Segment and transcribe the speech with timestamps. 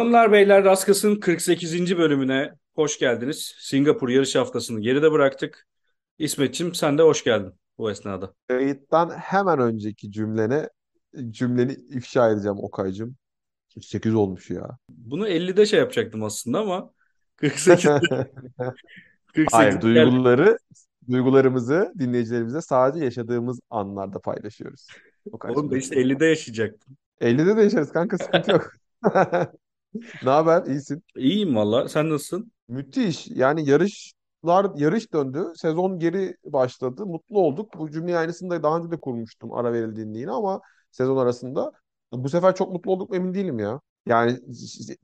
[0.00, 1.98] Hanımlar beyler Raskas'ın 48.
[1.98, 3.54] bölümüne hoş geldiniz.
[3.58, 5.66] Singapur yarış haftasını geride bıraktık.
[6.18, 8.34] İsmetçim sen de hoş geldin bu esnada.
[8.48, 10.68] Kayıttan hemen önceki cümlene
[11.30, 13.16] cümleni ifşa edeceğim Okay'cığım.
[13.80, 14.78] 8 olmuş ya.
[14.88, 16.90] Bunu 50'de şey yapacaktım aslında ama
[17.36, 17.84] 48
[19.26, 20.58] 48 Hayır, duyguları
[21.10, 24.86] duygularımızı dinleyicilerimize sadece yaşadığımız anlarda paylaşıyoruz.
[25.48, 26.96] Oğlum da işte 50'de yaşayacaktım.
[27.20, 28.72] 50'de de yaşarız kanka sıkıntı yok.
[30.22, 30.66] Ne haber?
[30.66, 31.02] İyisin.
[31.16, 31.88] İyiyim valla.
[31.88, 32.52] Sen nasılsın?
[32.68, 33.26] Müthiş.
[33.28, 35.52] Yani yarışlar yarış döndü.
[35.56, 37.06] Sezon geri başladı.
[37.06, 37.78] Mutlu olduk.
[37.78, 41.72] Bu cümleyi aynısını da daha önce de kurmuştum ara verildiğinde yine ama sezon arasında.
[42.12, 43.80] Bu sefer çok mutlu olduk mu emin değilim ya.
[44.06, 44.38] Yani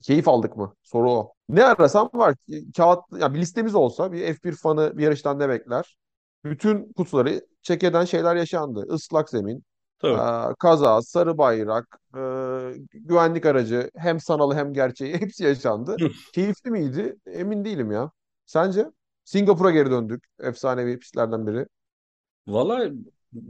[0.03, 0.75] keyif aldık mı?
[0.83, 1.33] Soru o.
[1.49, 2.35] Ne arasam var.
[2.77, 5.97] Kağıt, ya bir listemiz olsa bir F1 fanı bir yarıştan ne bekler?
[6.45, 8.87] Bütün kutuları check eden şeyler yaşandı.
[8.95, 9.65] Islak zemin,
[9.99, 10.21] Tabii.
[10.21, 12.21] Aa, kaza, sarı bayrak, e,
[12.95, 16.03] güvenlik aracı hem sanalı hem gerçeği hepsi yaşandı.
[16.33, 17.17] Keyifli miydi?
[17.27, 18.11] Emin değilim ya.
[18.47, 18.87] Sence?
[19.25, 20.25] Singapur'a geri döndük.
[20.41, 21.67] Efsanevi pistlerden biri.
[22.47, 22.91] Valla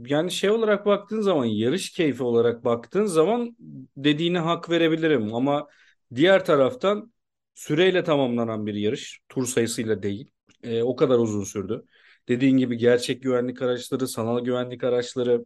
[0.05, 3.55] yani şey olarak baktığın zaman yarış keyfi olarak baktığın zaman
[3.97, 5.67] dediğine hak verebilirim ama
[6.15, 7.13] diğer taraftan
[7.55, 10.31] süreyle tamamlanan bir yarış tur sayısıyla değil
[10.63, 11.85] E, o kadar uzun sürdü.
[12.27, 15.45] Dediğin gibi gerçek güvenlik araçları, sanal güvenlik araçları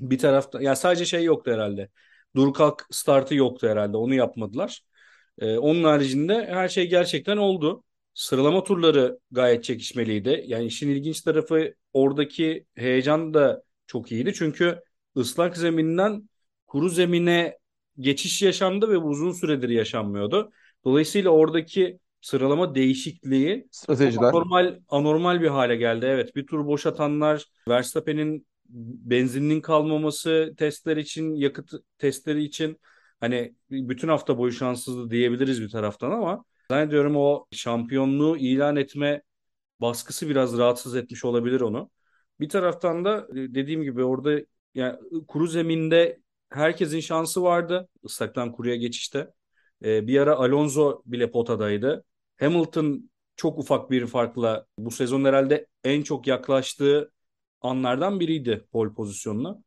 [0.00, 1.88] bir tarafta ya sadece şey yoktu herhalde.
[2.36, 3.96] Dur kalk startı yoktu herhalde.
[3.96, 4.82] Onu yapmadılar.
[5.38, 7.84] Ee, onun haricinde her şey gerçekten oldu.
[8.14, 10.44] Sıralama turları gayet çekişmeliydi.
[10.46, 14.32] Yani işin ilginç tarafı oradaki heyecan da çok iyiydi.
[14.34, 14.82] Çünkü
[15.16, 16.28] ıslak zeminden
[16.66, 17.58] kuru zemine
[18.00, 20.52] geçiş yaşandı ve bu uzun süredir yaşanmıyordu.
[20.84, 24.32] Dolayısıyla oradaki sıralama değişikliği Stratejiler.
[24.32, 26.06] anormal, anormal bir hale geldi.
[26.06, 32.80] Evet, bir tur boş atanlar, Verstappen'in benzinin kalmaması testler için, yakıt testleri için
[33.20, 39.22] hani bütün hafta boyu şanssızdı diyebiliriz bir taraftan ama zannediyorum o şampiyonluğu ilan etme
[39.80, 41.90] baskısı biraz rahatsız etmiş olabilir onu.
[42.40, 44.40] Bir taraftan da e, dediğim gibi orada
[44.74, 49.28] yani kuru zeminde herkesin şansı vardı ıslaktan kuruya geçişte.
[49.84, 52.04] Ee, bir ara Alonso bile potadaydı.
[52.40, 57.12] Hamilton çok ufak bir farkla bu sezon herhalde en çok yaklaştığı
[57.62, 59.58] anlardan biriydi pole pozisyonuna.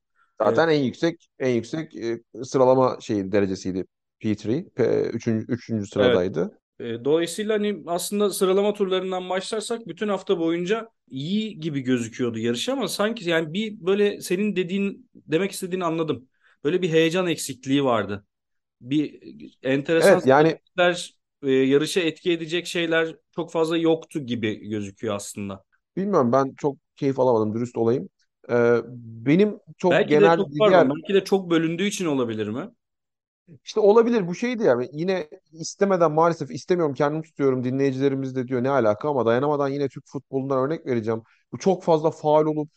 [0.41, 3.85] Zaten en yüksek en yüksek e, sıralama şeyi derecesiydi.
[4.19, 4.65] P3.
[4.75, 5.89] P, üçüncü, üçüncü evet.
[5.89, 6.59] sıradaydı.
[6.79, 12.87] E, Dolayısıyla hani aslında sıralama turlarından başlarsak bütün hafta boyunca iyi gibi gözüküyordu yarış ama
[12.87, 16.27] sanki yani bir böyle senin dediğin demek istediğini anladım.
[16.63, 18.25] Böyle bir heyecan eksikliği vardı.
[18.81, 19.21] Bir
[19.63, 20.59] enteresan Evet yani
[21.43, 25.63] e, yarışa etki edecek şeyler çok fazla yoktu gibi gözüküyor aslında.
[25.97, 28.09] bilmiyorum ben çok keyif alamadım dürüst olayım.
[28.49, 28.77] Ee,
[29.25, 32.47] benim çok Belki de genel çok bir pardon, diğer belki de çok bölündüğü için olabilir
[32.47, 32.71] mi?
[33.63, 38.69] İşte olabilir bu şeydi yani yine istemeden maalesef istemiyorum kendim tutuyorum dinleyicilerimiz de diyor ne
[38.69, 41.21] alaka ama dayanamadan yine Türk futbolundan örnek vereceğim.
[41.51, 42.69] Bu çok fazla faul olup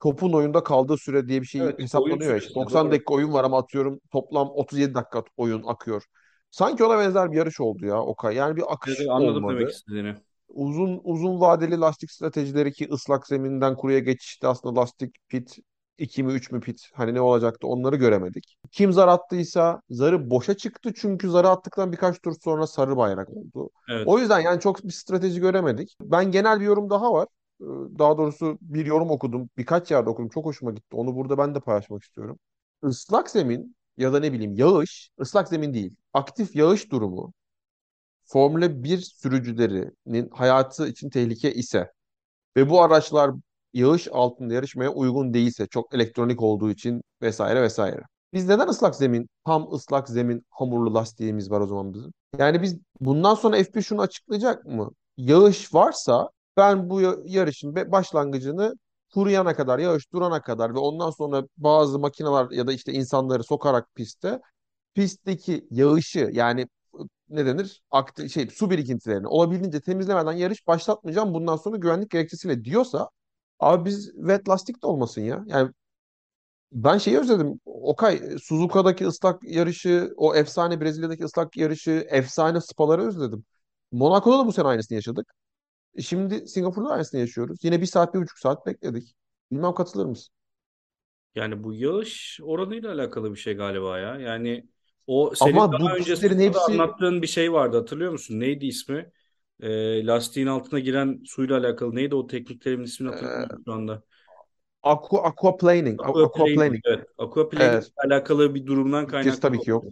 [0.00, 2.92] topun oyunda kaldığı süre diye bir şey Evet, hesaplanıyor işte süresi 90 doğru.
[2.92, 6.04] dakika oyun var ama atıyorum toplam 37 dakika oyun akıyor.
[6.50, 8.36] Sanki ona benzer bir yarış oldu ya Okay.
[8.36, 9.70] Yani bir Evet, akış anladım demek olmadı.
[9.70, 10.16] istediğini.
[10.48, 15.58] Uzun uzun vadeli lastik stratejileri ki ıslak zeminden kuruya geçişte aslında lastik pit
[15.98, 18.56] 2 mi 3 mü pit hani ne olacaktı onları göremedik.
[18.72, 23.70] Kim zar attıysa zarı boşa çıktı çünkü zarı attıktan birkaç tur sonra sarı bayrak oldu.
[24.04, 24.18] O Evet.
[24.18, 25.96] yüzden yani çok bir strateji göremedik.
[26.00, 27.28] Ben genel bir yorum daha var.
[27.60, 27.64] Ee,
[27.98, 29.50] Daha doğrusu bir yorum okudum.
[29.58, 30.28] Birkaç yerde okudum.
[30.28, 30.96] Çok hoşuma gitti.
[30.96, 32.38] Onu burada ben de paylaşmak istiyorum.
[32.88, 35.94] Islak zemin ya da ne bileyim yağış, ıslak zemin değil.
[36.12, 37.32] Aktif yağış durumu
[38.26, 41.92] Formula 1 sürücülerinin hayatı için tehlike ise
[42.56, 43.30] ve bu araçlar
[43.72, 48.02] yağış altında yarışmaya uygun değilse çok elektronik olduğu için vesaire vesaire.
[48.32, 52.12] Biz neden ıslak zemin, tam ıslak zemin hamurlu lastiğimiz var o zaman bizim?
[52.38, 54.90] Yani biz bundan sonra F1 şunu açıklayacak mı?
[55.16, 58.74] Yağış varsa ben bu ya- yarışın başlangıcını
[59.14, 63.94] kuruyana kadar, yağış durana kadar ve ondan sonra bazı makineler ya da işte insanları sokarak
[63.94, 64.40] piste
[64.94, 66.66] pistteki yağışı yani
[67.28, 67.82] ne denir?
[67.90, 73.10] Akti, şey, su birikintilerini olabildiğince temizlemeden yarış başlatmayacağım bundan sonra güvenlik gerekçesiyle diyorsa
[73.60, 75.44] abi biz wet lastik de olmasın ya.
[75.46, 75.72] Yani
[76.72, 77.60] ben şeyi özledim.
[77.64, 83.44] Okay, Suzuka'daki ıslak yarışı, o efsane Brezilya'daki ıslak yarışı, efsane Spa'ları özledim.
[83.92, 85.34] Monaco'da da bu sene aynısını yaşadık.
[85.96, 87.58] E Şimdi Singapur'da aynısını yaşıyoruz.
[87.64, 89.16] Yine bir saat, bir buçuk saat bekledik.
[89.52, 90.34] Bilmem katılır mısın?
[91.34, 94.16] Yani bu yağış oranıyla alakalı bir şey galiba ya.
[94.20, 94.68] Yani
[95.06, 98.40] o senin Ama bu daha önce pistlerin Supra'da hepsi anlattığın bir şey vardı hatırlıyor musun?
[98.40, 99.12] Neydi ismi?
[99.60, 101.94] Ee, lastiğin altına giren suyla alakalı.
[101.94, 104.02] Neydi o tekniklerimin ismini hatırlamıyorum e, şu anda.
[104.82, 106.82] aqua, aquaplaning, Aquaplaning.
[106.84, 107.08] Evet.
[107.18, 109.88] Aquaplaning Evet, alakalı bir durumdan kaynaklı tabii ki yok.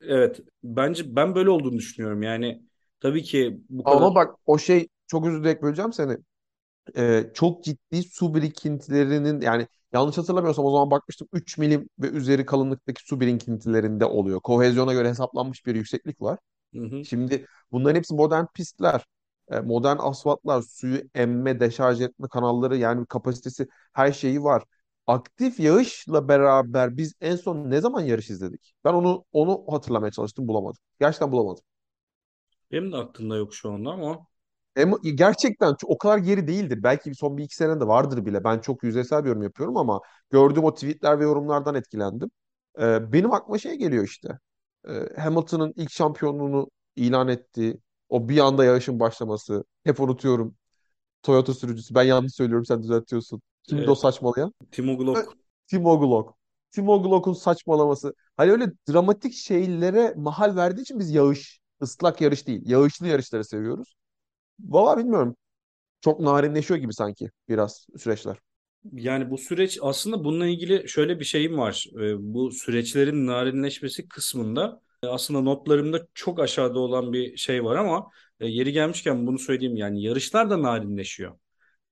[0.00, 2.22] Evet, bence ben böyle olduğunu düşünüyorum.
[2.22, 2.62] Yani
[3.00, 6.16] tabii ki bu kadar Ama bak o şey çok dilerim böleceğim seni.
[6.96, 12.46] Ee, çok ciddi su birikintilerinin yani yanlış hatırlamıyorsam o zaman bakmıştım 3 milim ve üzeri
[12.46, 14.40] kalınlıktaki su birikintilerinde oluyor.
[14.40, 16.38] Kohezyona göre hesaplanmış bir yükseklik var.
[16.74, 17.04] Hı hı.
[17.04, 19.04] Şimdi bunların hepsi modern pistler,
[19.50, 24.64] e, modern asfaltlar, suyu emme, deşarj etme kanalları yani kapasitesi her şeyi var.
[25.06, 28.74] Aktif yağışla beraber biz en son ne zaman yarış izledik?
[28.84, 30.78] Ben onu onu hatırlamaya çalıştım bulamadım.
[31.00, 31.64] Gerçekten bulamadım.
[32.70, 34.26] Benim de aklımda yok şu anda ama
[34.78, 36.82] Ama gerçekten o kadar geri değildir.
[36.82, 38.44] Belki son bir iki senede vardır bile.
[38.44, 42.30] Ben çok yüzeysel bir yorum yapıyorum ama gördüğüm o tweetler ve yorumlardan etkilendim.
[42.80, 44.38] Ee, benim aklıma şey geliyor işte.
[44.88, 49.64] Ee, Hamilton'ın ilk şampiyonluğunu ilan ettiği, o bir anda yarışın başlaması.
[49.84, 50.54] Hep unutuyorum.
[51.22, 51.94] Toyota sürücüsü.
[51.94, 53.42] Ben yanlış söylüyorum, sen düzeltiyorsun.
[53.62, 54.54] Kimdi o e, saçmalayan?
[54.70, 55.36] Timo Glock
[55.66, 56.34] Timo Glock.
[56.70, 58.14] Timo Glock'un saçmalaması.
[58.36, 63.94] Hani öyle dramatik şeylere mahal verdiği için biz yağış, ıslak yarış değil, yağışlı yarışları seviyoruz.
[64.60, 65.36] Valla bilmiyorum.
[66.02, 68.38] Çok narinleşiyor gibi sanki biraz süreçler.
[68.92, 71.86] Yani bu süreç aslında bununla ilgili şöyle bir şeyim var.
[72.00, 78.10] Ee, bu süreçlerin narinleşmesi kısmında e, aslında notlarımda çok aşağıda olan bir şey var ama
[78.40, 81.38] e, yeri gelmişken bunu söyleyeyim yani yarışlar da narinleşiyor.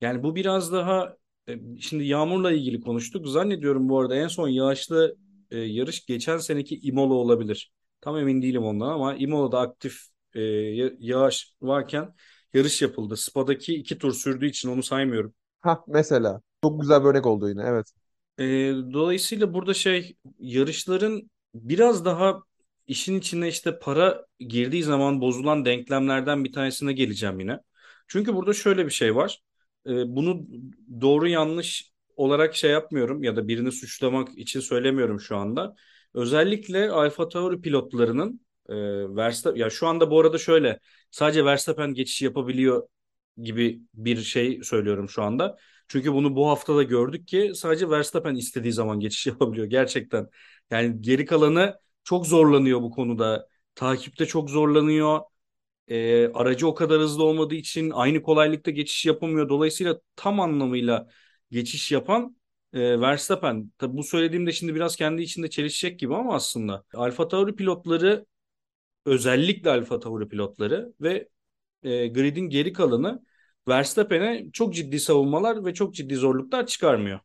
[0.00, 1.16] Yani bu biraz daha
[1.48, 3.28] e, şimdi yağmurla ilgili konuştuk.
[3.28, 5.16] Zannediyorum bu arada en son yağışlı
[5.50, 7.72] yarış geçen seneki Imola olabilir.
[8.00, 9.94] Tam emin değilim ondan ama Imola'da aktif
[10.34, 12.14] ya- yağış varken
[12.55, 13.17] yarış yapıldı.
[13.17, 15.35] Spa'daki iki tur sürdüğü için onu saymıyorum.
[15.61, 16.41] Ha mesela.
[16.64, 17.62] Çok güzel bir örnek oldu yine.
[17.67, 17.93] Evet.
[18.38, 18.44] E,
[18.93, 22.43] dolayısıyla burada şey yarışların biraz daha
[22.87, 27.61] işin içine işte para girdiği zaman bozulan denklemlerden bir tanesine geleceğim yine.
[28.08, 29.43] Çünkü burada şöyle bir şey var.
[29.87, 30.46] E, bunu
[31.00, 35.75] doğru yanlış olarak şey yapmıyorum ya da birini suçlamak için söylemiyorum şu anda.
[36.14, 40.81] Özellikle Alfa Tauri pilotlarının e, Verstappen ya şu anda bu arada şöyle
[41.11, 42.88] sadece Verstappen geçiş yapabiliyor
[43.43, 45.58] gibi bir şey söylüyorum şu anda.
[45.88, 50.28] Çünkü bunu bu hafta da gördük ki sadece Verstappen istediği zaman geçiş yapabiliyor gerçekten.
[50.70, 53.49] Yani geri kalanı çok zorlanıyor bu konuda.
[53.75, 55.20] Takipte çok zorlanıyor.
[55.88, 59.49] Ee, aracı o kadar hızlı olmadığı için aynı kolaylıkta geçiş yapamıyor.
[59.49, 61.08] Dolayısıyla tam anlamıyla
[61.50, 62.37] geçiş yapan
[62.72, 63.72] e, Verstappen.
[63.78, 68.26] Tabii bu söylediğimde şimdi biraz kendi içinde çelişecek gibi ama aslında Alfa Tauri pilotları
[69.06, 71.29] özellikle Alfa Tauri pilotları ve
[71.82, 73.25] e, gridin geri kalanı
[73.69, 77.20] Verstappen'e çok ciddi savunmalar ve çok ciddi zorluklar çıkarmıyor.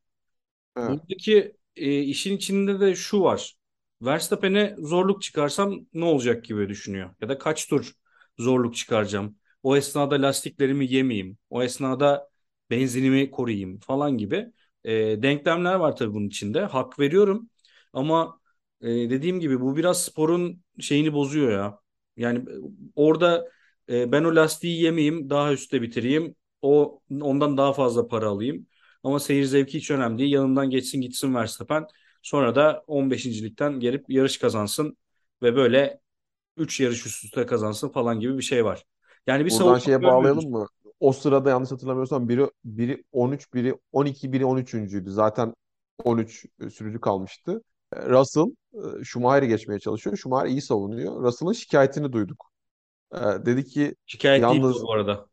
[0.75, 0.99] Evet.
[0.99, 3.55] Buradaki e, işin içinde de şu var.
[4.01, 7.15] Verstappen'e zorluk çıkarsam ne olacak gibi düşünüyor.
[7.21, 7.93] Ya da kaç tur
[8.39, 9.37] zorluk çıkaracağım.
[9.63, 11.37] O esnada lastiklerimi yemeyeyim.
[11.49, 12.29] O esnada
[12.69, 14.47] benzinimi koruyayım falan gibi.
[14.83, 14.93] E,
[15.23, 16.61] denklemler var tabii bunun içinde.
[16.65, 17.49] Hak veriyorum.
[17.93, 18.39] Ama
[18.85, 21.79] e, dediğim gibi bu biraz sporun şeyini bozuyor ya.
[22.17, 22.55] Yani e,
[22.95, 23.49] orada
[23.89, 26.35] e, ben o lastiği yemeyeyim, daha üstte bitireyim.
[26.61, 28.67] O ondan daha fazla para alayım.
[29.03, 30.33] Ama seyir zevki hiç önemli değil.
[30.33, 31.87] Yanından geçsin gitsin Verstappen.
[32.21, 34.97] Sonra da 15.likten gelip yarış kazansın
[35.41, 35.99] ve böyle
[36.57, 38.83] 3 yarış üst üste kazansın falan gibi bir şey var.
[39.27, 40.67] Yani bir Buradan şeye bağlayalım mı?
[40.99, 45.11] O sırada yanlış hatırlamıyorsam biri biri 13, biri 12, biri 13.'üydü.
[45.11, 45.53] Zaten
[46.03, 47.61] 13 sürücü kalmıştı.
[48.09, 50.17] Russell e, Schumacher'i geçmeye çalışıyor.
[50.17, 51.23] Schumacher iyi savunuyor.
[51.23, 52.51] Russell'ın şikayetini duyduk.
[53.13, 55.25] E, dedi ki Şikayet değil yalnız bu arada.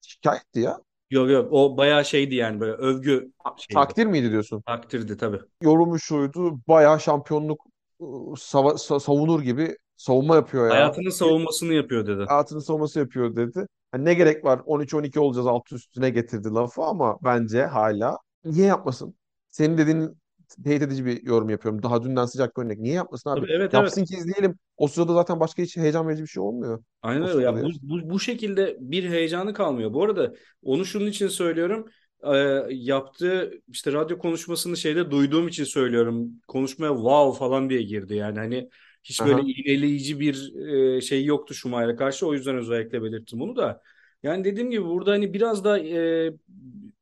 [0.00, 0.78] şikayetti ya.
[1.10, 3.74] Yok yok o bayağı şeydi yani böyle övgü şeydi.
[3.74, 4.62] Takdir miydi diyorsun?
[4.66, 5.40] Takdirdi tabii.
[5.62, 6.60] Yorumu şuydu.
[6.68, 7.60] Bayağı şampiyonluk
[8.00, 8.04] e,
[8.36, 10.74] sava- sa- savunur gibi savunma yapıyor ya.
[10.74, 12.24] Hayatının savunmasını yapıyor dedi.
[12.28, 13.66] Hayatını savunması yapıyor dedi.
[13.92, 19.14] Hani ne gerek var 13-12 olacağız alt üstüne getirdi lafı ama bence hala niye yapmasın?
[19.48, 20.18] Senin dediğin
[20.64, 21.82] teyit edici bir yorum yapıyorum.
[21.82, 22.78] Daha dünden sıcak bir örnek.
[22.78, 23.40] Niye yapmasın abi?
[23.40, 23.72] Tabii evet evet.
[23.72, 24.58] Yapsın ki izleyelim.
[24.76, 26.84] O sırada zaten başka hiç heyecan verici bir şey olmuyor.
[27.02, 27.42] Aynen öyle.
[27.42, 29.92] Ya bu, bu, bu şekilde bir heyecanı kalmıyor.
[29.92, 31.88] Bu arada onu şunun için söylüyorum.
[32.24, 36.30] Ee, yaptığı işte radyo konuşmasını şeyde duyduğum için söylüyorum.
[36.48, 38.38] Konuşmaya wow falan diye girdi yani.
[38.38, 38.68] Hani
[39.04, 39.42] hiç böyle Aha.
[39.46, 40.54] iğneleyici bir
[40.96, 42.26] e, şey yoktu Schumacher'e karşı.
[42.26, 43.82] O yüzden özellikle belirttim bunu da.
[44.22, 46.32] Yani dediğim gibi burada hani biraz da e,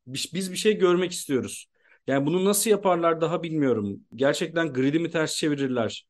[0.06, 1.66] biz bir şey görmek istiyoruz.
[2.06, 4.00] Yani bunu nasıl yaparlar daha bilmiyorum.
[4.14, 6.06] Gerçekten gridi mi ters çevirirler?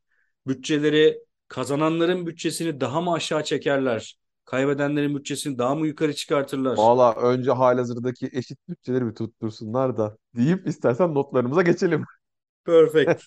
[0.47, 4.17] Bütçeleri Kazananların bütçesini daha mı aşağı çekerler?
[4.45, 6.77] Kaybedenlerin bütçesini daha mı yukarı çıkartırlar?
[6.77, 12.05] Valla önce halihazırdaki eşit bütçeleri bir tuttursunlar da deyip istersen notlarımıza geçelim.
[12.65, 13.23] Perfect.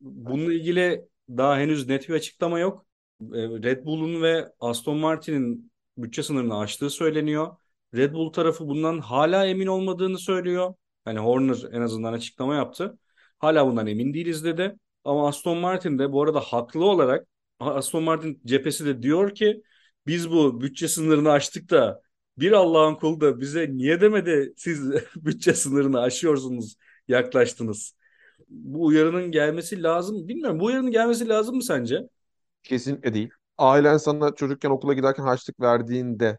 [0.00, 2.86] Bununla ilgili daha henüz net bir açıklama yok.
[3.20, 7.56] Ee, Red Bull'un ve Aston Martin'in bütçe sınırını aştığı söyleniyor.
[7.94, 10.74] Red Bull tarafı bundan hala emin olmadığını söylüyor.
[11.04, 12.98] Hani Horner en azından açıklama yaptı.
[13.38, 14.76] Hala bundan emin değiliz dedi.
[15.04, 17.26] Ama Aston Martin de bu arada haklı olarak
[17.60, 19.62] Aston Martin cephesi de diyor ki
[20.06, 22.02] biz bu bütçe sınırını aştık da
[22.38, 26.76] bir Allah'ın kulu da bize niye demedi siz bütçe sınırını aşıyorsunuz
[27.08, 27.94] yaklaştınız.
[28.48, 30.28] Bu uyarının gelmesi lazım.
[30.28, 32.08] Bilmiyorum bu uyarının gelmesi lazım mı sence?
[32.62, 33.30] Kesinlikle değil.
[33.58, 36.38] Ailen sana çocukken okula giderken harçlık verdiğinde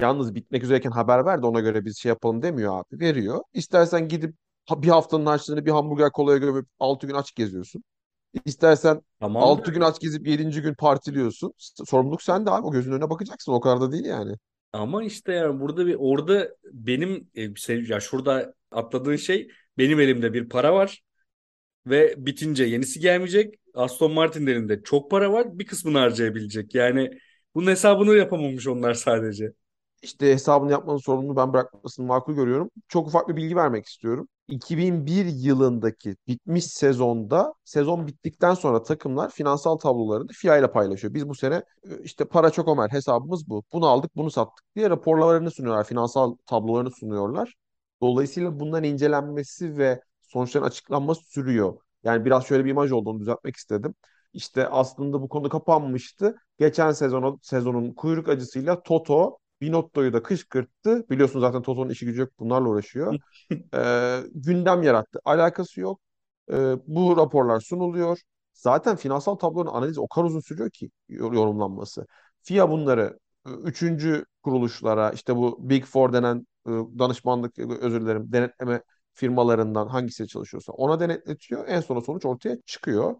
[0.00, 3.00] yalnız bitmek üzereyken haber ver de ona göre biz şey yapalım demiyor abi.
[3.00, 3.40] Veriyor.
[3.52, 4.34] İstersen gidip
[4.66, 7.84] ha- bir haftanın harçlığını bir hamburger kolaya gömüp 6 gün aç geziyorsun.
[8.46, 11.54] İstersen Tamam da 6 gün aç gezip yedinci gün partiliyorsun.
[11.58, 12.66] S- Sorumluluk sende abi.
[12.66, 13.52] O gözünün önüne bakacaksın.
[13.52, 14.36] O kadar da değil yani.
[14.72, 17.42] ama işte yani burada bir orada benim e,
[17.88, 19.48] ya şurada atladığın şey
[19.78, 21.02] benim elimde bir para var
[21.86, 23.54] ve bitince yenisi gelmeyecek.
[23.74, 25.58] Aston Martin'in elinde çok para var.
[25.60, 26.74] Bir kısmını harcayabilecek.
[26.76, 27.10] Yani
[27.54, 29.52] bunun hesabını yapamamış onlar sadece.
[30.04, 32.70] İşte hesabını yapmanın sorumluluğu ben bırakmasını makul görüyorum.
[32.88, 34.28] Çok ufak bir bilgi vermek istiyorum.
[34.48, 41.14] 2001 yılındaki bitmiş sezonda sezon bittikten sonra takımlar finansal tablolarını FIA ile paylaşıyor.
[41.14, 43.64] Biz bu sene e, işte para çok Ömer hesabımız bu.
[43.72, 45.84] Bunu aldık bunu sattık diye raporlarını sunuyorlar.
[45.84, 47.54] Finansal tablolarını sunuyorlar.
[48.02, 51.78] Dolayısıyla bunların incelenmesi ve sonuçların açıklanması sürüyor.
[52.04, 53.94] Yani biraz şöyle bir imaj olduğunu düzeltmek istedim.
[54.32, 56.36] İşte aslında bu konu kapanmıştı.
[56.58, 61.08] Geçen sezon sezonun kuyruk acısıyla Toto Binotto'yu da kışkırttı.
[61.10, 63.16] Biliyorsunuz zaten Toto'nun işi gücü yok bunlarla uğraşıyor.
[63.74, 65.20] Ee, gündem yarattı.
[65.24, 66.00] Alakası yok.
[66.52, 68.18] Ee, bu raporlar sunuluyor.
[68.52, 72.06] Zaten finansal tablonun analizi o kadar uzun sürüyor ki yorumlanması.
[72.42, 78.32] FIA bunları e, üçüncü kuruluşlara işte bu Big Four denen e, danışmanlık e, özür dilerim
[78.32, 78.82] denetleme
[79.14, 81.68] firmalarından hangisi çalışıyorsa ona denetletiyor.
[81.68, 83.14] En sona sonuç ortaya çıkıyor.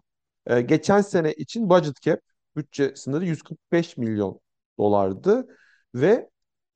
[0.47, 2.21] Ee, geçen sene için budget cap
[2.57, 4.41] bütçe sınırı 145 milyon
[4.79, 5.47] dolardı
[5.95, 6.31] ve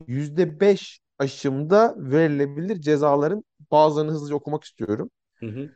[0.07, 5.11] %5 aşımda verilebilir cezaların bazılarını hızlıca okumak istiyorum.
[5.41, 5.71] Hı hı.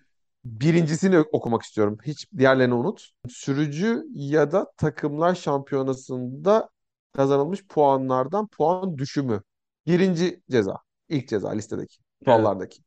[0.44, 1.99] Birincisini okumak istiyorum.
[2.04, 3.11] Hiç diğerlerini unut.
[3.28, 6.68] Sürücü ya da takımlar şampiyonasında
[7.12, 9.42] kazanılmış puanlardan puan düşümü.
[9.87, 10.76] Birinci ceza.
[11.08, 11.96] İlk ceza listedeki.
[11.99, 12.25] Evet.
[12.25, 12.82] Kurallardaki.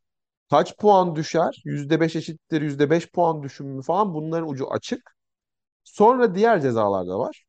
[0.49, 1.61] Kaç puan düşer?
[1.65, 5.15] %5 eşittir %5 puan düşümü falan bunların ucu açık.
[5.83, 7.44] Sonra diğer cezalar da var.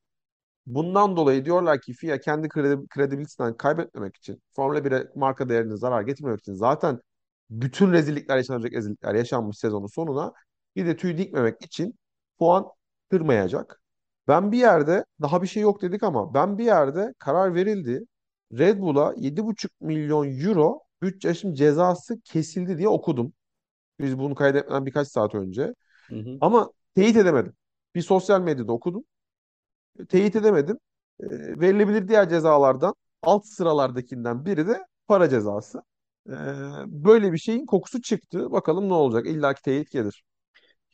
[0.67, 6.03] Bundan dolayı diyorlar ki FIA kendi kredi, kredibilitesinden kaybetmemek için, Formula 1'e marka değerine zarar
[6.03, 7.01] getirmemek için zaten
[7.51, 10.33] bütün rezillikler yaşanacak rezillikler yaşanmış sezonun sonuna
[10.77, 11.99] bir de tüy dikmemek için
[12.39, 12.67] puan
[13.11, 13.83] kırmayacak.
[14.29, 18.05] Ben bir yerde daha bir şey yok dedik ama ben bir yerde karar verildi.
[18.53, 23.33] Red Bull'a 7,5 milyon euro bütçe aşım cezası kesildi diye okudum.
[24.01, 25.75] Biz bunu kaydetmeden birkaç saat önce.
[26.09, 26.39] Hı hı.
[26.41, 27.53] Ama teyit edemedim.
[27.95, 29.05] Bir sosyal medyada okudum
[30.09, 30.79] teyit edemedim.
[31.21, 31.27] E,
[31.61, 35.83] verilebilir diğer cezalardan alt sıralardakinden biri de para cezası.
[36.29, 36.33] E,
[36.87, 38.53] böyle bir şeyin kokusu çıktı.
[38.53, 39.27] Bakalım ne olacak?
[39.27, 40.23] İlla ki teyit gelir.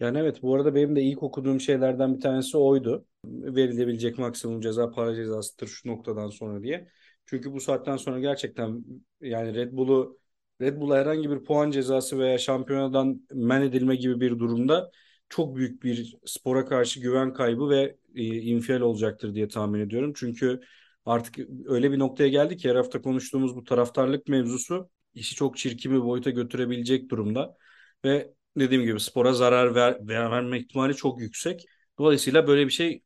[0.00, 3.06] Yani evet bu arada benim de ilk okuduğum şeylerden bir tanesi oydu.
[3.24, 6.88] Verilebilecek maksimum ceza para cezasıdır şu noktadan sonra diye.
[7.26, 8.84] Çünkü bu saatten sonra gerçekten
[9.20, 10.18] yani Red Bull'u
[10.60, 14.90] Red Bull'a herhangi bir puan cezası veya şampiyonadan men edilme gibi bir durumda
[15.32, 20.12] çok büyük bir spora karşı güven kaybı ve e, infial olacaktır diye tahmin ediyorum.
[20.16, 20.60] Çünkü
[21.06, 25.92] artık öyle bir noktaya geldik ki her hafta konuştuğumuz bu taraftarlık mevzusu işi çok çirkin
[25.92, 27.56] bir boyuta götürebilecek durumda.
[28.04, 31.64] Ve dediğim gibi spora zarar ver, verme ihtimali çok yüksek.
[31.98, 33.02] Dolayısıyla böyle bir şey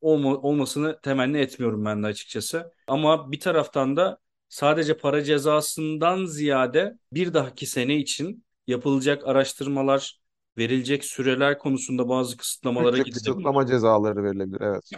[0.00, 2.72] olma, olmasını temenni etmiyorum ben de açıkçası.
[2.86, 10.23] Ama bir taraftan da sadece para cezasından ziyade bir dahaki sene için yapılacak araştırmalar,
[10.58, 13.32] verilecek süreler konusunda bazı kısıtlamalara Bütçe gidilebilir.
[13.32, 14.60] kısıtlama cezaları verilebilir.
[14.60, 14.90] Evet.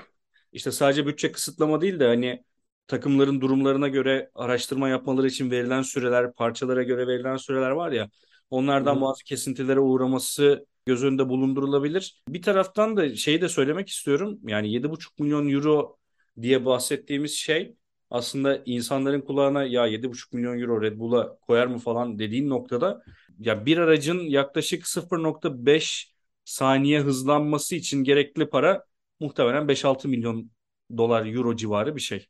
[0.53, 2.45] İşte sadece bütçe kısıtlama değil de hani
[2.87, 8.11] takımların durumlarına göre araştırma yapmaları için verilen süreler, parçalara göre verilen süreler var ya,
[8.51, 9.01] onlardan hı.
[9.01, 12.23] bazı kesintilere uğraması göz önünde bulundurulabilir.
[12.29, 14.39] Bir taraftan da şeyi de söylemek istiyorum.
[14.43, 15.97] Yani 7,5 milyon euro
[16.43, 17.77] diye bahsettiğimiz şey
[18.11, 23.03] aslında insanların kulağına ya 7,5 milyon euro Red Bull'a koyar mı falan dediğin noktada
[23.39, 26.15] ya bir aracın yaklaşık 0.5
[26.45, 28.85] saniye hızlanması için gerekli para
[29.21, 30.51] muhtemelen 5-6 milyon
[30.97, 32.19] dolar euro civarı bir şey.
[32.19, 32.27] Ve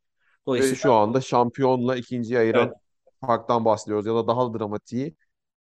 [0.46, 2.74] Dolayısıyla şu anda şampiyonla ikinciyi evet, ayıran
[3.20, 4.06] farktan bahsediyoruz.
[4.06, 5.14] Ya da daha dramatiği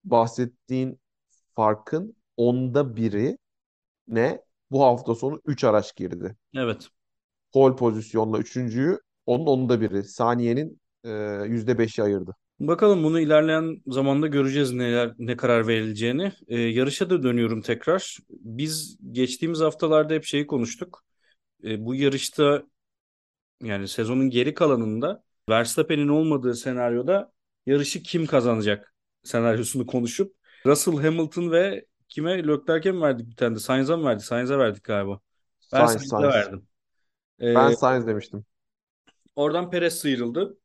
[0.04, 1.00] bahsettiğin
[1.54, 3.38] farkın onda biri
[4.08, 4.42] ne?
[4.70, 6.36] Bu hafta sonu 3 araç girdi.
[6.56, 6.88] evet.
[7.52, 10.04] Pole pozisyonla üçüncüyü onun onda biri.
[10.04, 11.10] Saniyenin e,
[11.46, 12.36] %5'i ayırdı.
[12.66, 16.32] Bakalım bunu ilerleyen zamanda göreceğiz neler ne karar verileceğini.
[16.48, 18.18] Ee, yarışa da dönüyorum tekrar.
[18.30, 21.04] Biz geçtiğimiz haftalarda hep şeyi konuştuk.
[21.64, 22.62] Ee, bu yarışta
[23.62, 27.32] yani sezonun geri kalanında Verstappen'in olmadığı senaryoda
[27.66, 30.34] yarışı kim kazanacak senaryosunu konuşup
[30.66, 34.24] Russell Hamilton ve kime Leclerc'e mi verdik bir tane de Sainz'a mı verdik?
[34.24, 35.20] Sainz'a verdik galiba.
[35.72, 36.66] Ben Sainz'e verdim.
[37.40, 38.44] Ben Ee, Sainz demiştim.
[39.36, 40.58] oradan Perez sıyrıldı.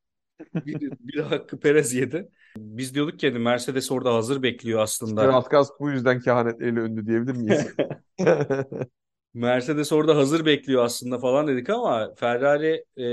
[0.65, 2.29] Bir, bir hakkı Perez yedi.
[2.58, 5.24] Biz diyorduk ki hani Mercedes orada hazır bekliyor aslında.
[5.50, 7.67] Biraz bu yüzden kehanetleriyle ünlü diyebilir miyiz?
[9.34, 13.03] Mercedes orada hazır bekliyor aslında falan dedik ama Ferrari e,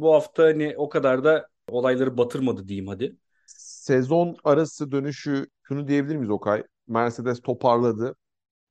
[0.00, 3.16] bu hafta hani o kadar da olayları batırmadı diyeyim hadi.
[3.46, 6.62] Sezon arası dönüşü şunu diyebilir miyiz Okay?
[6.88, 8.14] Mercedes toparladı.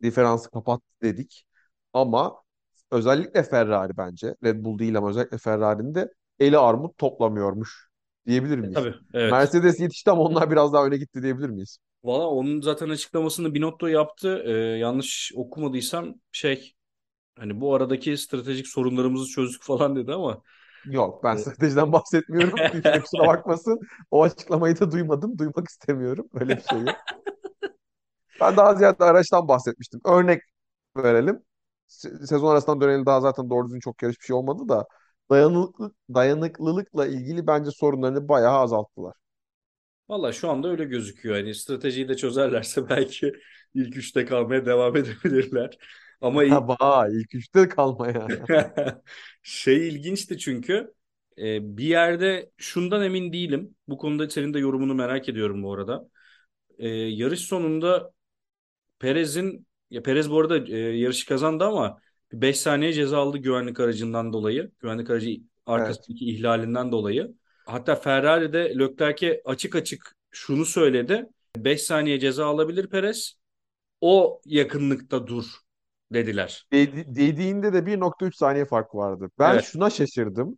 [0.02, 1.46] Diferansı kapattı dedik.
[1.94, 2.36] Ama
[2.92, 4.36] özellikle Ferrari bence.
[4.44, 7.91] Red Bull değil ama özellikle Ferrari'nin de eli armut toplamıyormuş
[8.28, 8.72] diyebilir E, miyiz?
[8.72, 9.42] tabii evet.
[9.42, 11.78] Mercedes yetişti ama onlar biraz daha öne gitti diyebilir miyiz?
[12.04, 14.44] Valla onun zaten açıklamasını Binotto yaptı.
[14.46, 16.74] E, yanlış okumadıysam şey
[17.36, 20.44] hani bu aradaki stratejik sorunlarımızı çözdük falan dedi ama
[20.84, 22.64] Yok ben e, stratejiden bahsetmiyorum.
[22.72, 23.80] Kimse kusura bakmasın.
[24.12, 25.38] O açıklamayı da duymadım.
[25.38, 26.30] Duymak istemiyorum.
[26.34, 26.98] Öyle bir şey yok.
[28.40, 30.02] Ben daha ziyade araçtan bahsetmiştim.
[30.06, 30.42] Örnek
[30.98, 31.44] verelim.
[31.90, 34.88] Se- Sezon arasından döneli daha zaten doğru düzgün çok yarış bir şey olmadı da
[35.30, 39.16] dayanıklılık, dayanıklılıkla ilgili bence sorunlarını bayağı azalttılar.
[40.10, 41.36] valla şu anda öyle gözüküyor.
[41.36, 43.34] Hani stratejiyi de çözerlerse belki
[43.74, 45.78] ilk üçte kalmaya devam edebilirler.
[46.22, 48.32] Ama ilk Vay ilk üçte kalmaya.
[49.44, 50.94] Şey ilginçti çünkü
[51.38, 53.76] e, bir yerde şundan emin değilim.
[53.88, 56.10] Bu konuda senin de yorumunu merak ediyorum bu arada.
[56.80, 58.14] E, yarış sonunda
[59.00, 62.02] Perez'in ya Perez bu arada e, yarışı kazandı ama
[62.34, 64.72] 5 saniye ceza aldı güvenlik aracından dolayı.
[64.80, 65.42] Güvenlik aracı Evet.
[65.66, 67.34] arkasındaki ihlalinden dolayı.
[67.66, 71.30] Hatta Ferrari de Leclerc'e açık açık şunu söyledi.
[71.58, 73.34] 5 saniye ceza alabilir Perez.
[74.02, 75.46] O yakınlıkta dur
[76.14, 76.68] dediler.
[76.72, 79.30] Dedi- dediğinde de 1.3 saniye fark vardı.
[79.40, 79.64] Ben Evet.
[79.64, 80.58] şuna şaşırdım.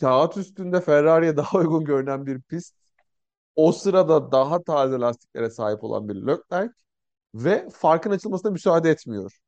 [0.00, 2.74] Kağıt üstünde Ferrari'ye daha uygun görünen bir pist.
[3.56, 6.72] O sırada daha taze lastiklere sahip olan bir Leclerc
[7.34, 9.38] ve farkın açılmasına müsaade etmiyor.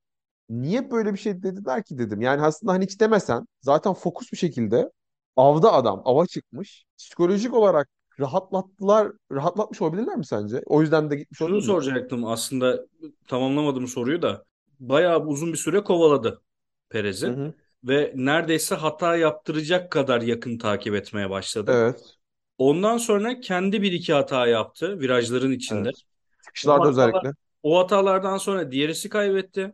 [0.51, 2.21] Niye böyle bir şey dediler ki dedim.
[2.21, 4.91] Yani aslında hani hiç demesen zaten fokus bir şekilde
[5.37, 6.85] avda adam ava çıkmış.
[6.99, 7.89] Psikolojik olarak
[8.21, 10.63] rahatlattılar, rahatlatmış olabilirler mi sence?
[10.67, 12.87] O yüzden de gitmiş Şunu soracaktım aslında
[13.29, 14.45] tamamlamadım soruyu da.
[14.81, 16.43] Bayağı uzun bir süre kovaladı
[17.23, 17.55] Hı Perez'i hı.
[17.85, 21.73] ve neredeyse hata yaptıracak kadar yakın takip etmeye başladı.
[21.73, 22.17] Evet.
[22.59, 25.89] Ondan sonra kendi bir iki hata yaptı virajların içinde.
[25.89, 25.95] Evet.
[25.95, 27.33] O Çıkışlarda hatalar, özellikle
[27.63, 29.73] o hatalardan sonra DRS'i kaybetti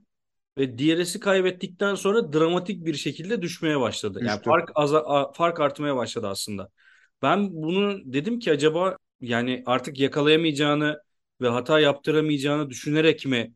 [0.58, 4.18] ve DRS'i kaybettikten sonra dramatik bir şekilde düşmeye başladı.
[4.22, 4.50] Yani düştü.
[4.50, 6.68] fark aza, fark artmaya başladı aslında.
[7.22, 11.00] Ben bunu dedim ki acaba yani artık yakalayamayacağını
[11.40, 13.54] ve hata yaptıramayacağını düşünerek mi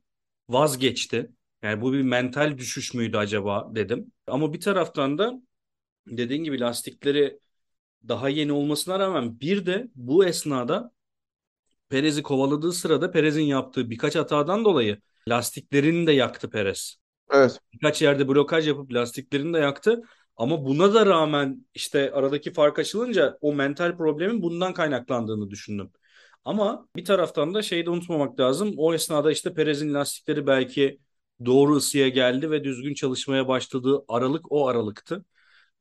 [0.49, 1.31] vazgeçti?
[1.63, 4.13] Yani bu bir mental düşüş müydü acaba dedim.
[4.27, 5.35] Ama bir taraftan da
[6.07, 7.39] dediğin gibi lastikleri
[8.09, 10.93] daha yeni olmasına rağmen bir de bu esnada
[11.89, 16.97] Perez'i kovaladığı sırada Perez'in yaptığı birkaç hatadan dolayı lastiklerini de yaktı Perez.
[17.33, 17.61] Evet.
[17.73, 20.03] Birkaç yerde blokaj yapıp lastiklerini de yaktı.
[20.37, 25.91] Ama buna da rağmen işte aradaki fark açılınca o mental problemin bundan kaynaklandığını düşündüm.
[26.45, 28.75] Ama bir taraftan da şeyi de unutmamak lazım.
[28.77, 30.99] O esnada işte Perez'in lastikleri belki
[31.45, 35.25] doğru ısıya geldi ve düzgün çalışmaya başladığı aralık o aralıktı.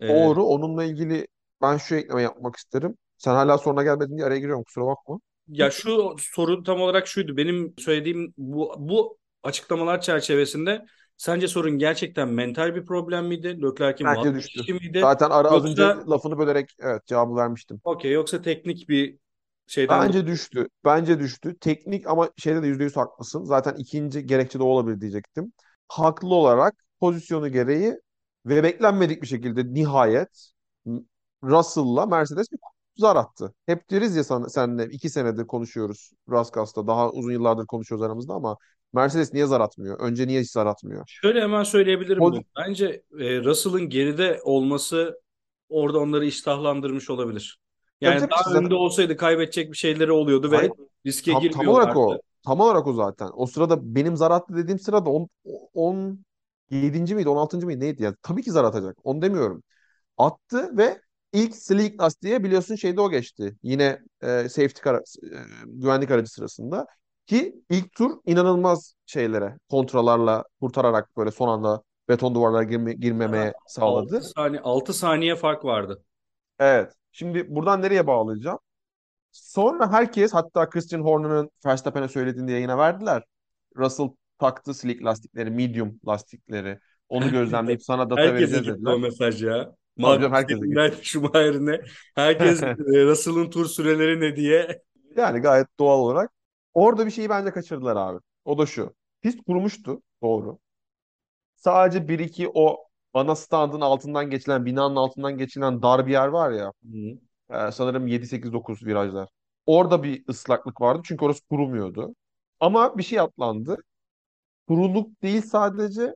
[0.02, 0.44] Ee, Doğru.
[0.46, 1.28] Onunla ilgili
[1.62, 2.98] ben şu ekleme yapmak isterim.
[3.18, 5.20] Sen hala soruna gelmedin diye araya giriyorum kusura bakma.
[5.48, 7.38] ya şu soru tam olarak şuydu.
[7.38, 10.86] Benim söylediğim bu, bu açıklamalar çerçevesinde
[11.18, 13.62] sence sorun gerçekten mental bir problem miydi?
[13.62, 15.00] Leclerc'in vazgeçişi miydi?
[15.00, 17.82] Zaten ara az önce Yoksa lafını bölerek evet cevabı vermiştim.
[17.84, 19.18] okey yoksa teknik bir
[19.68, 20.68] şeyden Bence düştü.
[20.86, 21.58] Bence düştü.
[21.60, 23.44] Teknik ama şeyde de %100 haklısın.
[23.44, 25.54] Zaten ikinci gerekçe de olabilir diyecektim.
[25.88, 27.96] Haklı olarak pozisyonu gereği
[28.46, 30.52] ve beklenmedik bir şekilde nihayet
[31.44, 32.60] Russell'la Mercedes bir
[32.98, 33.54] zar attı.
[33.66, 36.88] Hep deriz ya sana, senle iki senedir konuşuyoruz Raskas'ta.
[36.88, 38.58] Daha uzun yıllardır konuşuyoruz aramızda ama
[38.96, 40.00] Mercedes niye zar atmıyor?
[40.00, 41.06] Önce niye hiç zar atmıyor?
[41.08, 42.24] Şöyle hemen söyleyebilirim.
[42.24, 42.86] Poz- Bence
[43.20, 45.22] e, Russell'ın geride olması
[45.70, 47.60] orada onları iştahlandırmış olabilir.
[48.04, 48.76] Tabii Yani tabii daha önde zaten.
[48.76, 50.72] olsaydı kaybedecek bir şeyleri oluyordu ve Hayır,
[51.06, 52.00] riske tam, tam olarak girmiyorlardı.
[52.00, 52.22] o.
[52.46, 53.30] Tam olarak o zaten.
[53.34, 55.30] O sırada benim zar attı dediğim sırada 10,
[55.74, 57.16] 17.
[57.16, 57.66] miydi 16.
[57.66, 58.16] mıydı neydi ya?
[58.24, 58.98] Tabii ki zar atacak.
[59.04, 59.64] Onu demiyorum.
[60.18, 61.02] Attı ve
[61.34, 63.56] ilk Slick lastiğe biliyorsun şeyde o geçti.
[63.64, 65.04] Yine e, safety kara, e,
[65.66, 66.88] güvenlik aracı sırasında.
[67.28, 73.74] Ki ilk tur inanılmaz şeylere kontralarla kurtararak böyle son anda beton duvarlara girme, girmemeye 6
[73.74, 74.22] sağladı.
[74.22, 76.04] saniye 6 saniye fark vardı.
[76.60, 76.94] Evet.
[77.12, 78.60] Şimdi buradan nereye bağlayacağım?
[79.32, 83.24] Sonra herkes hatta Christian Horner'ın Verstappen'e söylediğini yayına verdiler.
[83.78, 84.10] Russell
[84.40, 86.80] taktı slick lastikleri, medium lastikleri.
[87.10, 88.98] Onu gözlemleyip sana data Herkese vereceğiz gitti o dediler.
[89.02, 89.76] mesaj ya.
[90.00, 91.82] Canım herkese Schumacher'ine
[92.16, 92.64] herkes
[92.96, 94.82] e, Russell'ın tur süreleri ne diye.
[95.16, 96.35] Yani gayet doğal olarak.
[96.76, 98.20] Orada bir şeyi bence kaçırdılar abi.
[98.46, 98.96] O da şu.
[99.22, 100.04] Pist kurumuştu.
[100.24, 100.60] Doğru.
[101.56, 106.52] Sadece bir iki o ana standın altından geçilen, binanın altından geçilen dar bir yer var
[106.52, 106.74] ya.
[106.92, 106.98] Hı.
[107.68, 109.30] e, sanırım 7, 8, 9 virajlar.
[109.66, 112.16] Orada bir ıslaklık vardı çünkü orası kurumuyordu.
[112.60, 113.78] Ama bir şey atlandı.
[114.68, 116.16] Kuruluk değil sadece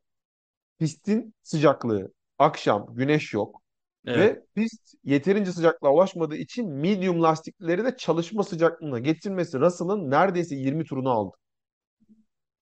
[0.80, 2.14] pistin sıcaklığı.
[2.40, 3.59] Akşam güneş yok.
[4.06, 4.34] Evet.
[4.34, 10.86] Ve pist yeterince sıcaklığa ulaşmadığı için medium lastikleri de çalışma sıcaklığına getirmesi Russell'ın neredeyse 20
[10.86, 11.38] turunu aldı.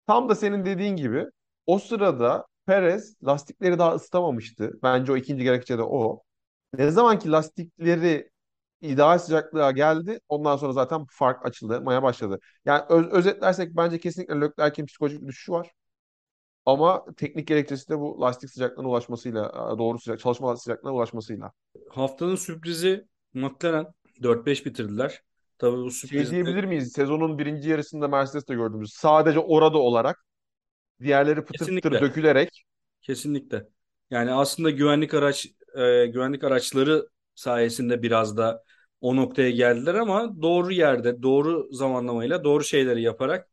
[0.06, 1.26] Tam da senin dediğin gibi
[1.66, 4.72] o sırada Perez lastikleri daha ısıtamamıştı.
[4.82, 6.22] Bence o ikinci gerekçe de o.
[6.78, 8.30] Ne zaman ki lastikleri
[8.80, 10.20] ideal sıcaklığa geldi.
[10.28, 12.38] Ondan sonra zaten fark açılmaya başladı.
[12.64, 15.70] Yani öz- özetlersek bence kesinlikle Leclerc'in psikolojik düşüşü var.
[16.66, 21.52] Ama teknik gerekçesi de bu lastik sıcaklığına ulaşmasıyla, doğru sıcak, çalışma sıcaklığına ulaşmasıyla.
[21.90, 23.86] Haftanın sürprizi McLaren
[24.22, 25.22] 4-5 bitirdiler.
[25.58, 26.92] Tabii bu Şey sürpriz de diyebilir miyiz?
[26.92, 30.24] Sezonun birinci yarısında Mercedes'te gördüğümüz sadece orada olarak
[31.00, 32.64] diğerleri pıtır pıtır kesinlikle dökülerek
[33.02, 33.68] kesinlikle.
[34.10, 38.62] Yani aslında güvenlik araç e, güvenlik araçları sayesinde biraz da
[39.00, 43.48] o noktaya geldiler ama doğru yerde, doğru zamanlamayla, doğru şeyleri yaparak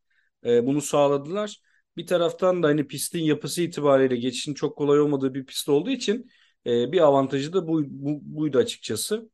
[0.46, 1.58] e, bunu sağladılar.
[1.98, 6.32] Bir taraftan da hani pistin yapısı itibariyle geçişin çok kolay olmadığı bir pist olduğu için
[6.66, 9.30] e, bir avantajı da bu, bu, buydu açıkçası.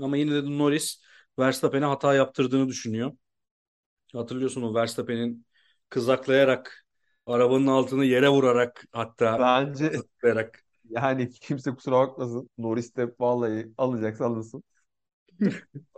[0.00, 1.02] Ama yine de Norris
[1.38, 3.12] Verstappen'e hata yaptırdığını düşünüyor.
[4.12, 5.46] Hatırlıyorsun o Verstappen'in
[5.88, 6.86] kızaklayarak
[7.26, 9.92] arabanın altını yere vurarak hatta bence
[10.90, 12.50] yani kimse kusura bakmasın.
[12.58, 14.64] Norris de vallahi alacaksa alınsın.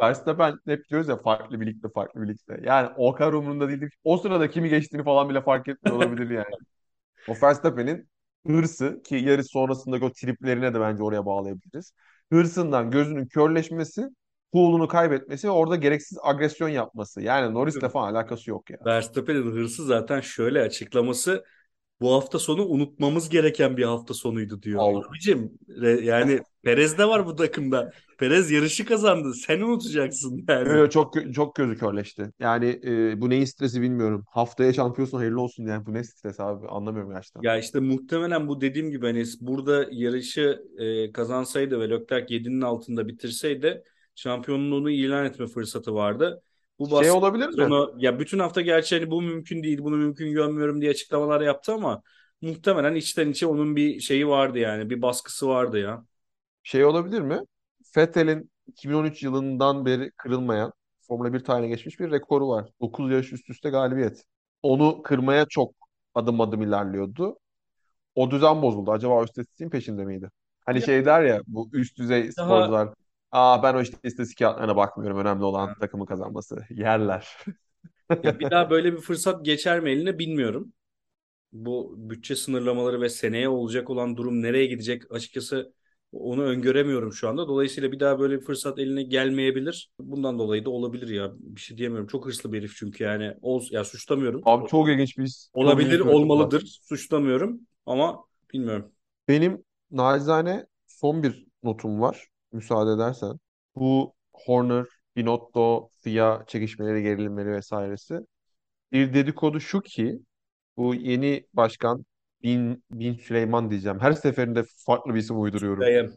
[0.01, 2.61] Verstappen hep diyoruz ya farklı bir ligde farklı bir ligde.
[2.63, 3.89] Yani o kadar umurunda değildi.
[4.05, 6.55] O sırada kimi geçtiğini falan bile fark etmiyor olabilir yani.
[7.29, 8.09] O Verstappen'in
[8.47, 11.93] hırsı ki yarış sonrasındaki o triplerine de bence oraya bağlayabiliriz.
[12.33, 14.09] Hırsından gözünün körleşmesi,
[14.53, 17.23] cool'unu kaybetmesi ve orada gereksiz agresyon yapması.
[17.23, 18.79] Yani Norris'le falan alakası yok ya.
[18.87, 21.45] Verstappen'in hırsı zaten şöyle açıklaması
[22.01, 24.81] bu hafta sonu unutmamız gereken bir hafta sonuydu diyor.
[24.81, 25.03] Al.
[25.09, 25.53] Abicim
[26.03, 27.91] yani Perez de var bu takımda.
[28.19, 29.35] Perez yarışı kazandı.
[29.35, 30.83] Sen unutacaksın yani.
[30.83, 32.31] Ee, çok çok gözü körleşti.
[32.39, 34.25] Yani e, bu neyin stresi bilmiyorum.
[34.31, 35.87] Haftaya şampiyonsun hayırlı olsun yani.
[35.87, 37.43] Bu ne stres abi anlamıyorum gerçekten.
[37.43, 43.09] Ya işte muhtemelen bu dediğim gibi hani burada yarışı e, kazansaydı ve Leclerc 7'nin altında
[43.09, 43.83] bitirseydi
[44.15, 46.43] şampiyonluğunu ilan etme fırsatı vardı.
[46.79, 47.55] Bu Şey olabilir mi?
[47.57, 51.73] sonu ya bütün hafta gerçi hani bu mümkün değil, bunu mümkün görmüyorum diye açıklamalar yaptı
[51.73, 52.03] ama
[52.41, 56.05] muhtemelen içten içe onun bir şeyi vardı yani, bir baskısı vardı ya.
[56.63, 57.41] Şey olabilir mi?
[57.97, 62.71] Vettel'in 2013 yılından beri kırılmayan Formula 1 tarihine geçmiş bir rekoru var.
[62.81, 64.25] 9 yarış üst üste galibiyet.
[64.63, 65.75] Onu kırmaya çok
[66.15, 67.39] adım adım ilerliyordu.
[68.15, 68.93] O düzen bozuldu.
[68.93, 70.31] Acaba istatistiğin peşinde miydi?
[70.67, 72.89] Hani Ya şey der ya bu üst düzey daha sporcular.
[73.35, 75.19] Aa ben o işte istatistik kağıtlarına bakmıyorum.
[75.19, 76.67] Önemli olan takımın kazanması.
[76.71, 77.29] Yerler.
[78.23, 80.73] ya bir daha böyle bir fırsat geçer mi eline bilmiyorum.
[81.53, 85.75] bu bütçe sınırlamaları ve seneye olacak olan durum nereye gidecek açıkçası
[86.13, 87.49] onu öngöremiyorum şu anda.
[87.49, 89.93] Dolayısıyla bir daha böyle bir fırsat eline gelmeyebilir.
[90.01, 91.33] Bundan dolayı da olabilir ya.
[91.39, 92.09] Bir şey diyemiyorum.
[92.09, 93.35] Çok hırslı bir herif çünkü yani.
[93.43, 94.45] Ol, ya suçlamıyorum.
[94.45, 96.51] Abi çok ilginç bir Olabilir, ilginç ödül var.
[96.51, 96.81] olmalıdır.
[96.89, 98.93] Suçlamıyorum ama bilmiyorum.
[99.29, 102.29] Benim nacizane son bir notum var.
[102.55, 103.41] Müsaade edersen.
[103.77, 104.87] Bu Horner,
[105.17, 108.21] Binotto, FIA çekişmeleri, gerilimleri vesairesi.
[108.93, 110.19] Bir dedikodu şu ki
[110.77, 112.07] bu yeni başkan
[112.43, 114.01] Bin, Bin Süleyman diyeceğim.
[114.01, 115.81] Her seferinde farklı bir isim uyduruyorum.
[115.81, 116.15] Dayım.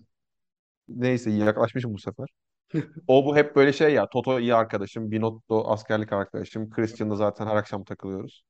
[0.87, 2.27] Neyse yaklaşmışım bu sefer.
[3.07, 4.09] O bu hep böyle şey ya.
[4.09, 5.11] Toto iyi arkadaşım.
[5.11, 6.69] Binotto askerlik arkadaşım.
[6.69, 8.43] Christian'la zaten her akşam takılıyoruz.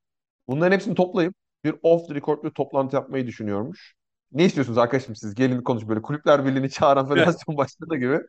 [0.48, 3.94] Bunların hepsini toplayıp bir off the record bir toplantı yapmayı düşünüyormuş.
[4.32, 5.34] Ne istiyorsunuz arkadaşım siz?
[5.34, 8.20] Gelin konuş böyle kulüpler birliğini çağıran federasyon başkanı gibi.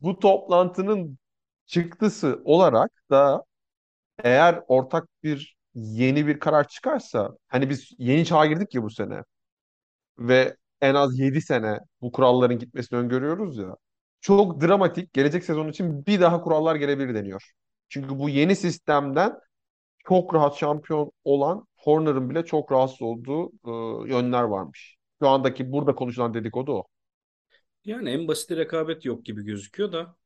[0.00, 1.18] Bu toplantının
[1.66, 3.44] çıktısı olarak da
[4.24, 9.22] eğer ortak bir yeni bir karar çıkarsa hani biz yeni çağa girdik ya bu sene
[10.18, 13.76] ve en az 7 sene bu kuralların gitmesini öngörüyoruz ya.
[14.20, 17.52] Çok dramatik gelecek sezon için bir daha kurallar gelebilir deniyor.
[17.88, 19.40] Çünkü bu yeni sistemden
[20.08, 23.70] çok rahat şampiyon olan Horner'ın bile çok rahatsız olduğu e,
[24.12, 24.95] yönler varmış.
[25.22, 26.84] Şu andaki burada konuşulan dedikodu o.
[27.84, 30.16] Yani en basit rekabet yok gibi gözüküyor da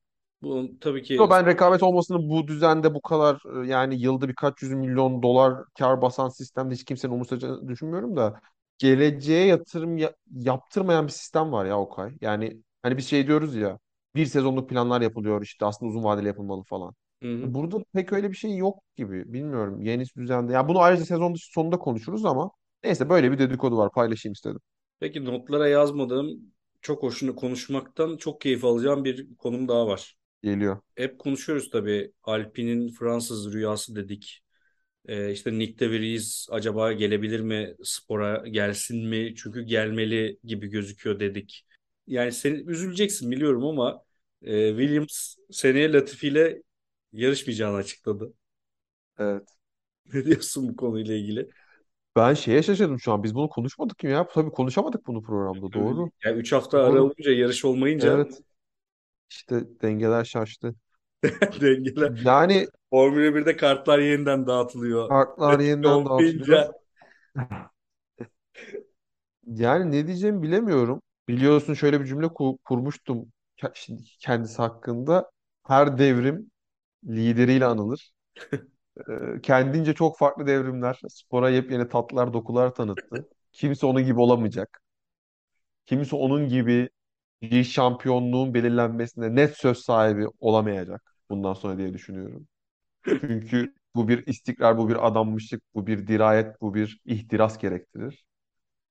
[0.43, 4.63] bu tabii ki Yo, ben rekabet olmasını bu düzende bu kadar e, yani yılda birkaç
[4.63, 8.41] yüz milyon dolar kar basan sistemde hiç kimsenin umursayacağını düşünmüyorum da
[8.79, 12.13] geleceğe yatırım ya- yaptırmayan bir sistem var ya Okay.
[12.21, 13.79] Yani hani biz şey diyoruz ya
[14.15, 16.95] bir sezonluk planlar yapılıyor işte aslında uzun vadeli yapılmalı falan.
[17.23, 17.55] Hı hı.
[17.55, 19.33] Burada pek öyle bir şey yok gibi.
[19.33, 20.53] Bilmiyorum yeni düzende.
[20.53, 22.51] Ya bunu ayrıca sezon dışı sonunda konuşuruz ama
[22.85, 24.61] neyse böyle bir dedikodu var paylaşayım istedim.
[25.01, 26.41] Peki notlara yazmadığım
[26.83, 30.17] çok hoşunu konuşmaktan çok keyif alacağım bir konum daha var.
[30.43, 30.79] Geliyor.
[30.97, 32.13] Hep konuşuyoruz tabii.
[32.23, 34.43] Alpine'in Fransız rüyası dedik.
[35.07, 39.35] Ee, işte Nick de Vries acaba gelebilir mi spora gelsin mi?
[39.37, 41.67] Çünkü gelmeli gibi gözüküyor dedik.
[42.07, 44.05] Yani sen üzüleceksin biliyorum ama
[44.43, 46.63] e, Williams seneye Latifi ile
[47.13, 48.35] yarışmayacağını açıkladı.
[49.19, 49.49] Evet.
[50.15, 51.51] Ne diyorsun bu konuyla ilgili?
[52.17, 53.23] Ben şeye şaşırdım şu an.
[53.23, 54.29] Biz bunu konuşmadık mı ya?
[54.29, 55.73] Tabii konuşamadık bunu programda.
[55.73, 56.11] Doğru.
[56.25, 57.05] Yani 3 hafta ara Doğru.
[57.05, 58.41] olunca yarış olmayınca Evet.
[59.31, 60.75] İşte dengeler şaştı.
[61.61, 62.13] dengeler.
[62.25, 65.09] Yani Formula 1'de kartlar yeniden dağıtılıyor.
[65.09, 66.47] kartlar yeniden dağıtılıyor.
[66.47, 66.73] olmayınca
[69.47, 71.03] Yani ne diyeceğimi bilemiyorum.
[71.29, 75.31] Biliyorsun şöyle bir cümle ku- kurmuştum ke- şimdi kendisi hakkında.
[75.67, 76.51] Her devrim
[77.05, 78.13] lideriyle anılır.
[79.09, 83.29] Ee, kendince çok farklı devrimler, spora yepyeni tatlar, dokular tanıttı.
[83.53, 84.81] Kimse onun gibi olamayacak.
[85.87, 86.89] Kimse onun gibi
[87.43, 92.49] bir şampiyonluğun belirlenmesine net söz sahibi olamayacak bundan sonra diye düşünüyorum.
[93.21, 98.27] Çünkü bu bir istikrar, bu bir adanmışlık, bu bir dirayet, bu bir ihtiras gerektirir.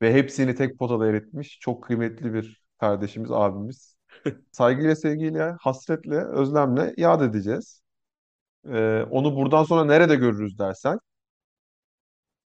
[0.02, 3.98] Ve hepsini tek potada eritmiş çok kıymetli bir kardeşimiz, abimiz.
[4.52, 7.82] Saygıyla, sevgiyle, hasretle, özlemle yad edeceğiz.
[8.66, 11.00] Ee, onu buradan sonra nerede görürüz dersen,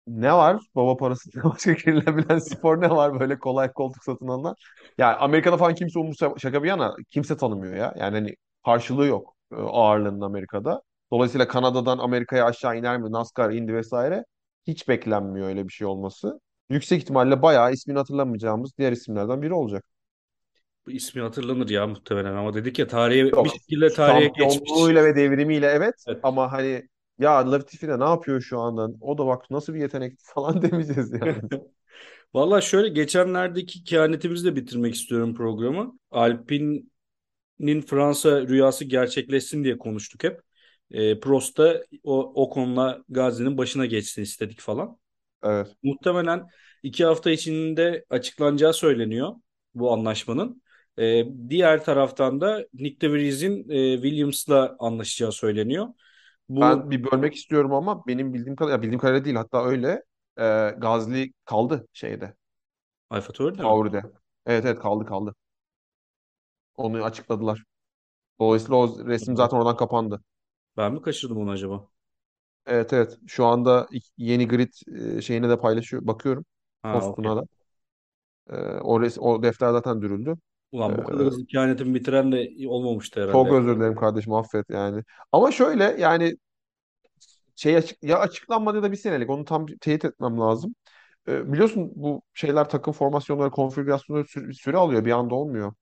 [0.07, 0.61] ne var?
[0.75, 4.55] Baba parasıyla başka girilebilen spor ne var böyle kolay koltuk satın alınan?
[4.99, 7.95] Yani Amerika'da falan kimse umursa şaka bir yana kimse tanımıyor ya.
[7.99, 10.83] Yani hani karşılığı yok e, ağırlığının Amerika'da.
[11.13, 13.13] Dolayısıyla Kanada'dan Amerika'ya aşağı iner mi?
[13.13, 14.25] NASCAR, Indy vesaire
[14.67, 16.41] hiç beklenmiyor öyle bir şey olması.
[16.71, 19.85] Yüksek ihtimalle bayağı ismini hatırlamayacağımız diğer isimlerden biri olacak.
[20.87, 23.47] Bu ismi hatırlanır ya muhtemelen ama dedik ya tarihe bir Yok.
[23.51, 24.73] şekilde tarihe geçmiş.
[24.73, 26.23] Şampiyonluğuyla ve devrimiyle evet Evet.
[26.23, 28.89] ama hani ya Latifi de ne yapıyor şu anda?
[29.01, 31.43] O da bak nasıl bir yetenek falan demeyeceğiz yani.
[32.35, 35.99] Valla şöyle geçenlerdeki kehanetimizle bitirmek istiyorum programı.
[36.11, 37.11] Alpine'in
[37.83, 40.41] Fransa rüyası gerçekleşsin diye konuştuk hep.
[40.91, 44.99] E, Prost da o, o konuda Gazi'nin başına geçsin istedik falan.
[45.43, 45.77] Evet.
[45.83, 46.49] Muhtemelen
[46.83, 49.35] iki hafta içinde açıklanacağı söyleniyor
[49.75, 50.63] bu anlaşmanın.
[50.99, 55.89] E, diğer taraftan da Nick de Vries'in e, Williams'la anlaşacağı söyleniyor.
[56.49, 60.03] Bu Ben bir bölmek istiyorum ama benim bildiğim kadarıyla, bildiğim kadarıyla değil hatta öyle.
[60.39, 62.35] Ee, Gazli kaldı şeyde,
[63.11, 63.81] AlphaTauri'de mi?
[63.81, 64.03] Tauri'de.
[64.47, 65.35] Evet evet kaldı kaldı.
[66.77, 67.65] Onu açıkladılar.
[68.41, 70.23] Dolayısıyla o resim zaten oradan kapandı.
[70.77, 71.89] Ben mi kaçırdım onu acaba?
[72.67, 73.19] Evet evet.
[73.27, 74.73] Şu anda yeni grid
[75.19, 76.07] e, şeyine de paylaşıyor.
[76.07, 76.45] Bakıyorum.
[76.83, 77.37] Ha, Postuna okey.
[77.37, 77.47] da.
[78.51, 80.37] Ee, o, res, o defter zaten dürüldü.
[80.73, 83.51] Ee, Ulan bu kadar hızlı kehanetimi bitiren de olmamıştı çok herhalde.
[83.51, 85.03] özür dilerim kardeşim affet yani.
[85.33, 86.37] Ama şöyle yani
[87.57, 90.75] şey açık, ya açıklanmadı ya da bir senelik onu tam teyit etmem lazım.
[91.29, 95.05] Ee, biliyorsun bu şeyler takım formasyonları, konfigürasyonları sü- süre alıyor.
[95.05, 95.73] Bir anda olmuyor.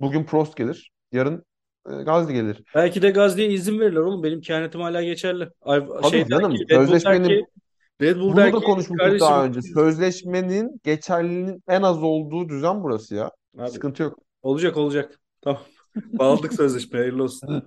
[0.00, 0.90] Bugün Prost gelir.
[1.12, 1.44] Yarın
[1.90, 2.62] e, Gazli gelir.
[2.74, 4.22] Belki de Gazze'ye izin verirler oğlum.
[4.22, 5.48] Benim kehanetim hala geçerli.
[5.62, 7.46] Ay, şey Tabii der canım ki, Red Bull der sözleşmenin ki,
[8.02, 9.62] Red Bull bunu der da ki konuşmuştuk kardeşim daha önce.
[9.62, 13.30] Sözleşmenin geçerliliğinin en az olduğu düzen burası ya.
[13.58, 14.18] abi Sıkıntı yok.
[14.46, 15.20] Olacak olacak.
[15.40, 15.62] Tamam.
[15.96, 16.98] Bağladık sözleşmeye.
[16.98, 17.62] Hayırlı olsun.